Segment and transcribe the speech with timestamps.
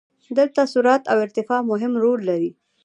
[0.37, 2.51] دلته سرعت او ارتفاع مهم رول لري.